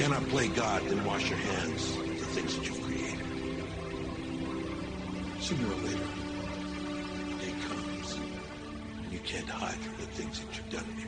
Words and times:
cannot 0.00 0.26
play 0.30 0.48
God, 0.48 0.82
then 0.88 1.04
wash 1.04 1.28
your 1.28 1.38
hands 1.38 1.90
of 1.90 2.18
the 2.18 2.24
things 2.24 2.56
that 2.56 2.64
you've 2.64 2.80
created. 2.80 3.18
Sooner 5.42 5.66
or 5.66 5.76
later, 5.76 6.08
the 7.28 7.36
day 7.44 7.54
comes, 7.68 8.14
and 8.14 9.12
you 9.12 9.18
can't 9.18 9.46
hide 9.46 9.76
from 9.76 9.96
the 9.98 10.06
things 10.06 10.40
that 10.40 10.56
you've 10.56 10.70
done 10.70 10.99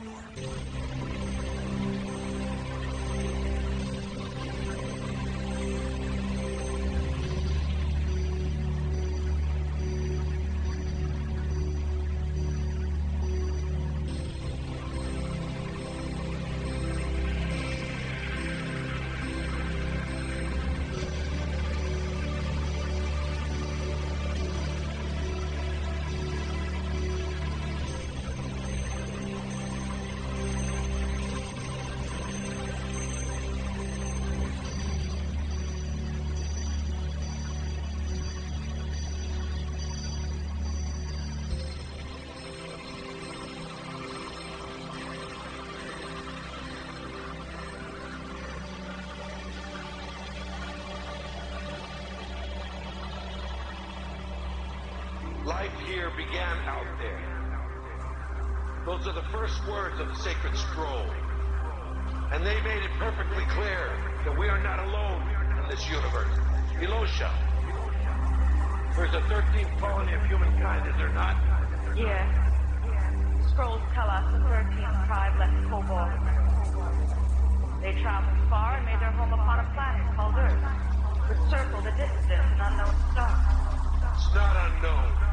began 56.33 56.57
out 56.65 56.89
there. 56.97 57.21
Those 58.87 59.05
are 59.05 59.13
the 59.13 59.27
first 59.29 59.53
words 59.69 59.99
of 59.99 60.07
the 60.07 60.15
sacred 60.15 60.57
scroll. 60.57 61.05
And 62.33 62.43
they 62.43 62.59
made 62.65 62.81
it 62.81 62.89
perfectly 62.97 63.45
clear 63.53 63.93
that 64.25 64.35
we 64.35 64.49
are 64.49 64.57
not 64.57 64.79
alone 64.81 65.21
in 65.61 65.69
this 65.69 65.87
universe. 65.87 66.33
Elosha. 66.81 67.29
There's 68.97 69.13
a 69.13 69.21
13th 69.29 69.77
colony 69.77 70.13
of 70.13 70.25
humankind, 70.25 70.89
is 70.89 70.97
there 70.97 71.13
not? 71.13 71.37
Yes. 71.95 72.25
Scrolls 73.53 73.81
tell 73.93 74.09
us 74.09 74.25
the 74.33 74.39
13th 74.41 75.05
tribe 75.05 75.37
left 75.37 75.53
Kobol. 75.69 76.09
They 77.85 78.01
traveled 78.01 78.49
far 78.49 78.77
and 78.77 78.85
made 78.87 78.99
their 78.99 79.11
home 79.11 79.33
upon 79.33 79.59
a 79.59 79.69
planet 79.77 80.15
called 80.17 80.33
Earth, 80.33 80.65
which 81.29 81.41
circled 81.53 81.85
a 81.85 81.91
distant 81.93 82.41
and 82.41 82.61
unknown 82.73 82.95
star. 83.13 83.37
It's 84.17 84.33
not 84.33 84.57
unknown. 84.71 85.32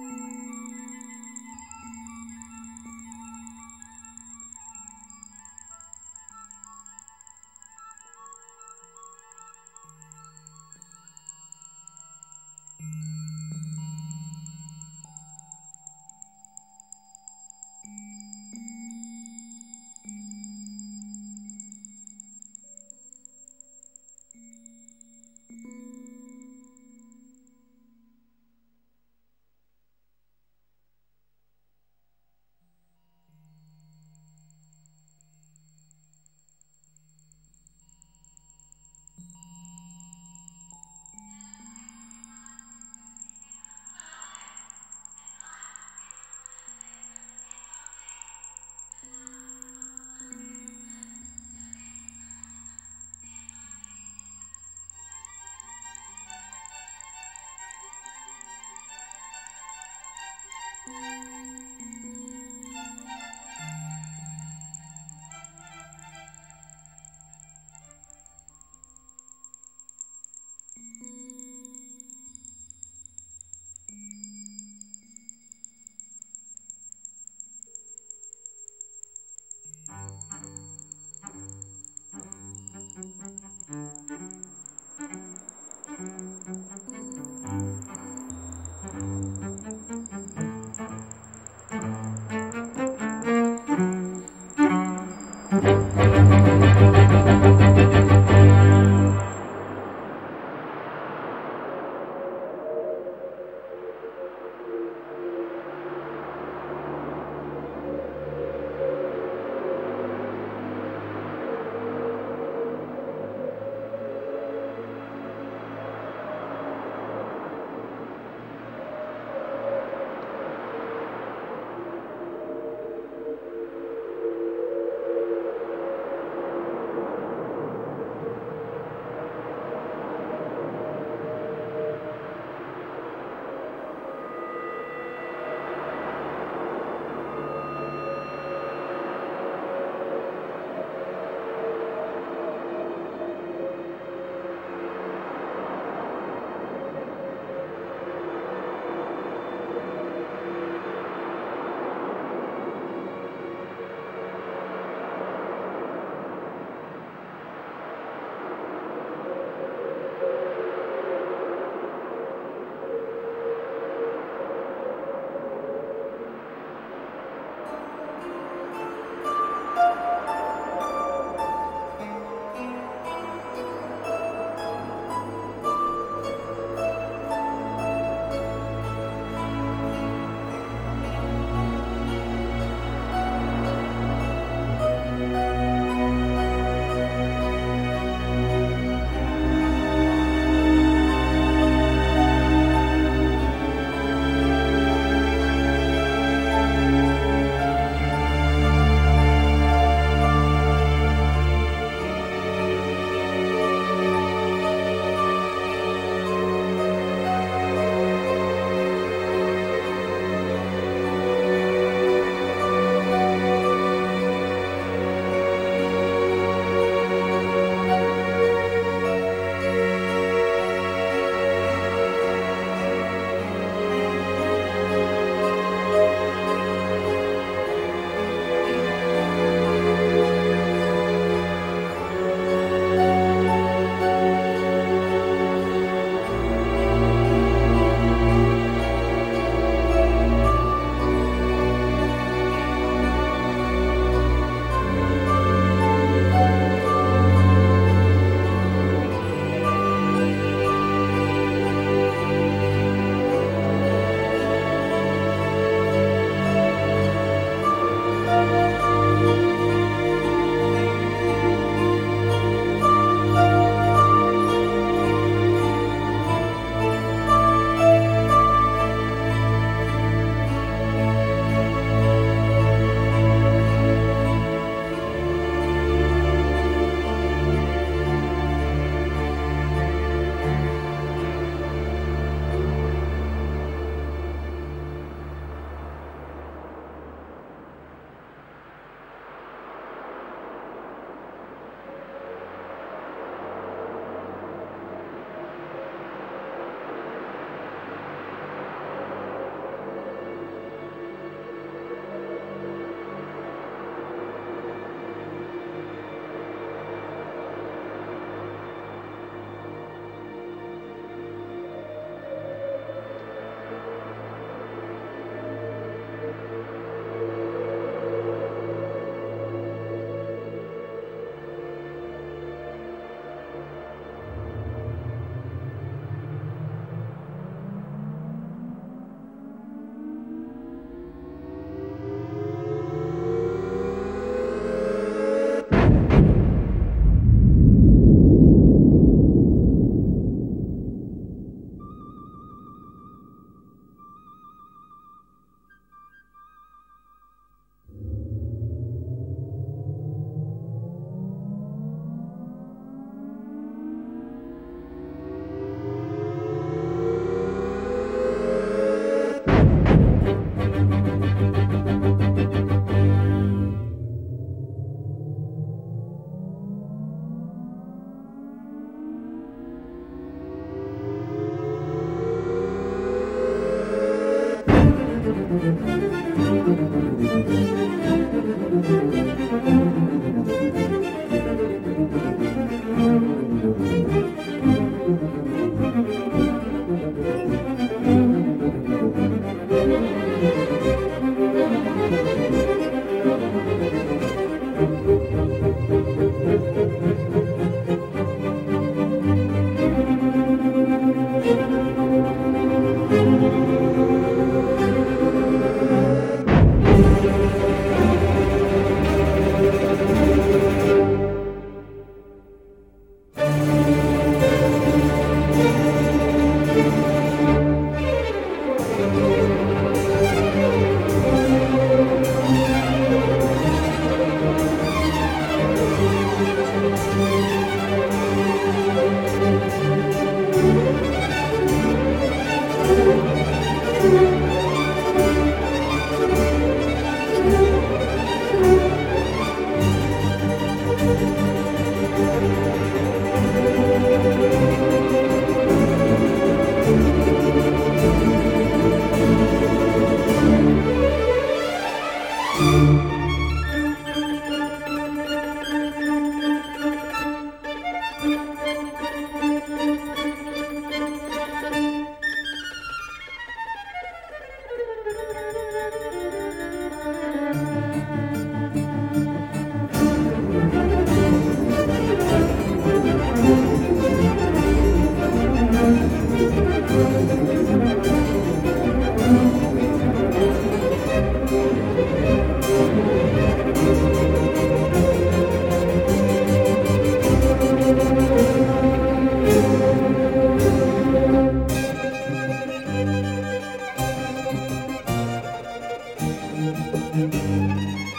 Música 496.73 498.10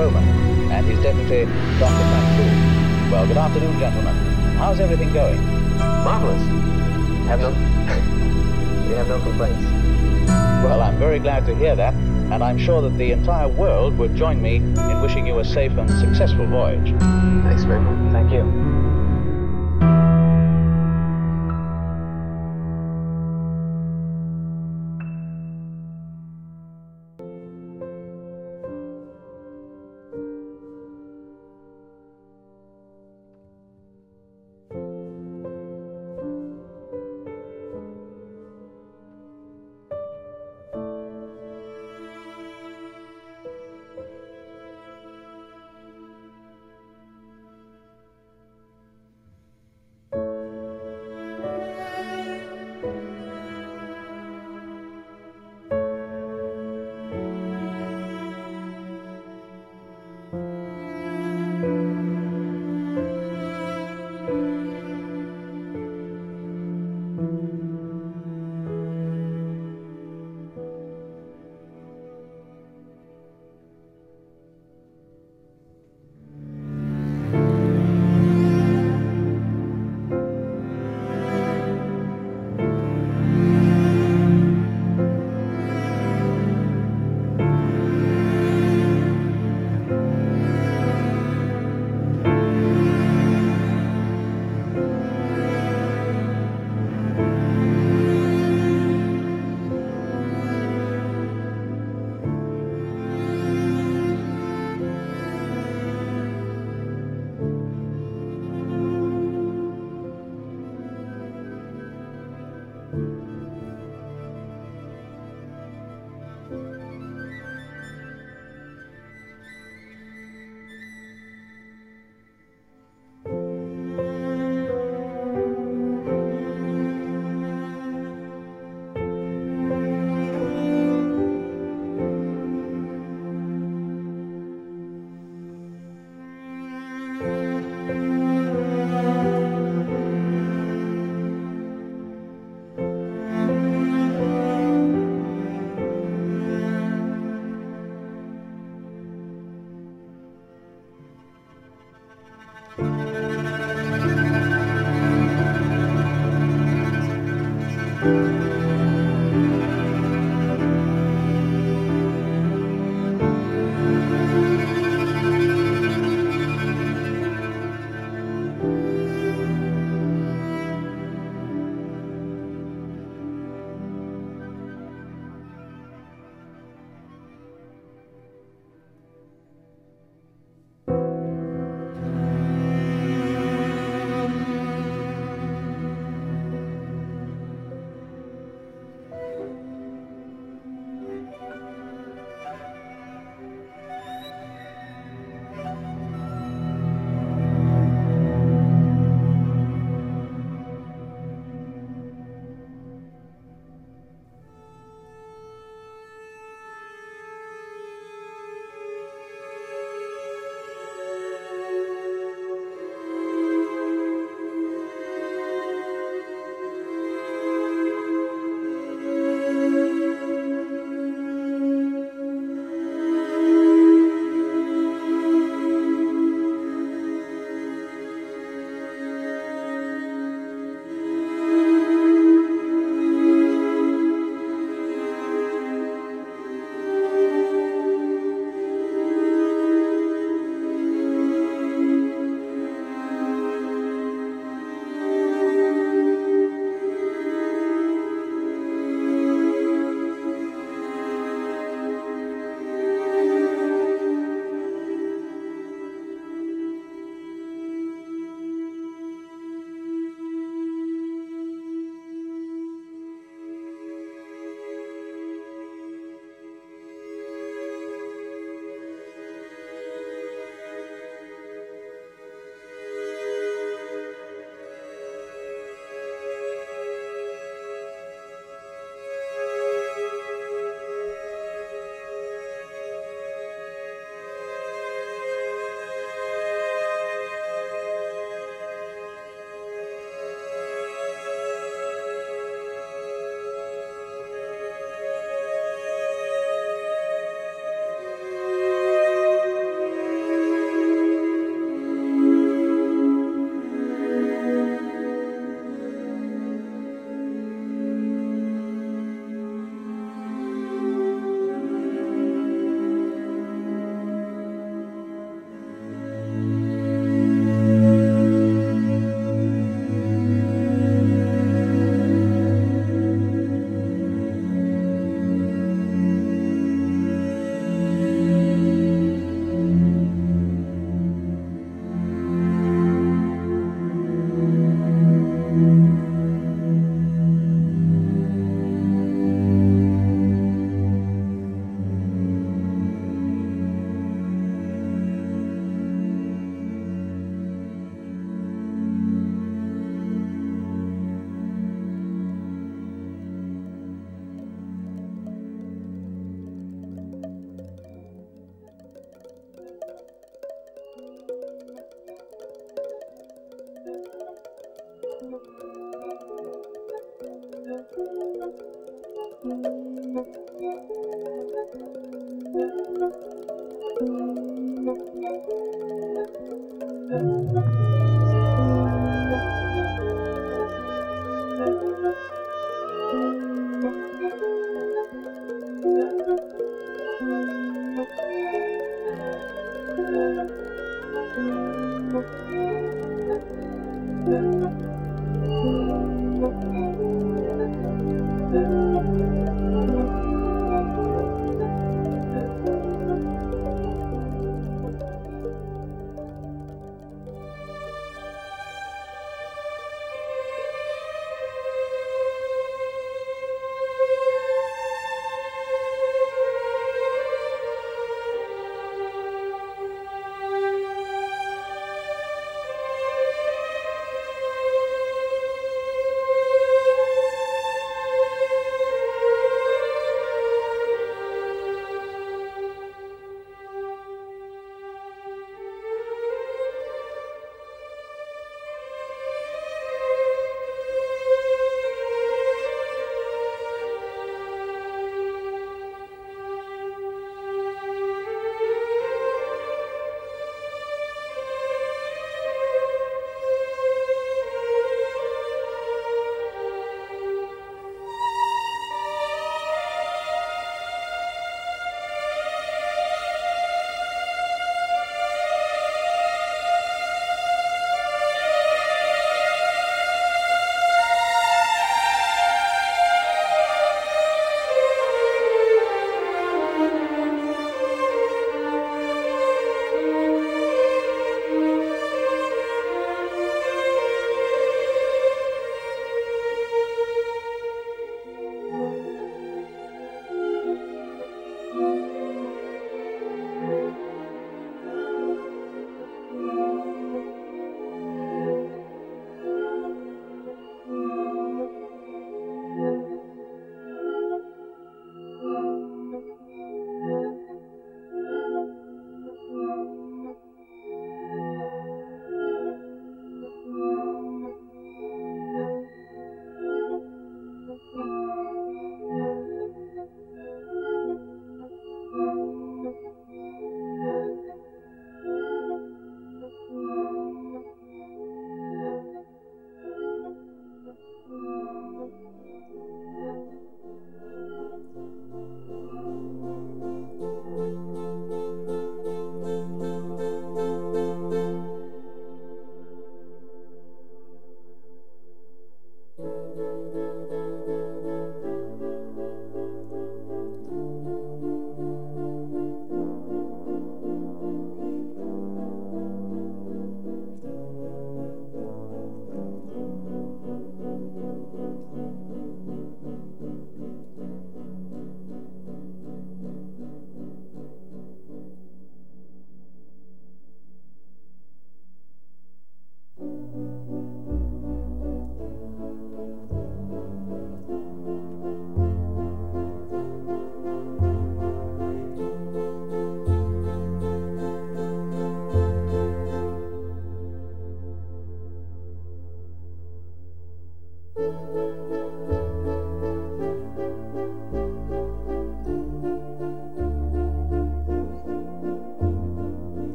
Bowman 0.00 0.24
and 0.72 0.86
his 0.86 0.98
deputy, 1.00 1.44
Dr. 1.78 1.92
Frank 1.92 3.12
Well, 3.12 3.26
good 3.26 3.36
afternoon, 3.36 3.78
gentlemen. 3.78 4.16
How's 4.56 4.80
everything 4.80 5.12
going? 5.12 5.38
Marvelous. 5.76 6.40
Have 7.28 7.40
no... 7.40 7.50
we 8.88 8.94
have 8.94 9.08
no 9.08 9.20
complaints. 9.20 9.62
Well, 10.64 10.80
I'm 10.80 10.98
very 10.98 11.18
glad 11.18 11.44
to 11.44 11.54
hear 11.54 11.76
that, 11.76 11.92
and 11.92 12.42
I'm 12.42 12.56
sure 12.56 12.80
that 12.80 12.96
the 12.96 13.12
entire 13.12 13.48
world 13.48 13.98
would 13.98 14.16
join 14.16 14.40
me 14.40 14.56
in 14.56 15.02
wishing 15.02 15.26
you 15.26 15.38
a 15.38 15.44
safe 15.44 15.72
and 15.72 15.90
successful 15.90 16.46
voyage. 16.46 16.98
Thanks 17.44 17.64
very 17.64 17.82
much. 17.82 18.12
Thank 18.14 18.32
you. 18.32 18.79